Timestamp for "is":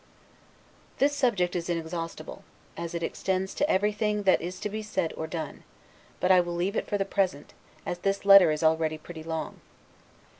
1.55-1.69, 4.41-4.59, 8.49-8.63